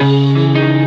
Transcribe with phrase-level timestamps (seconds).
[0.00, 0.79] Música